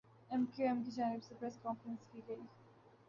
M 0.31 0.43
Q 0.53 0.65
M 0.67 0.79
کی 0.83 0.91
جانب 0.91 1.23
سے 1.23 1.35
پریس 1.39 1.57
کانفرنس 1.63 2.11
کی 2.11 2.21
گئی 2.27 2.35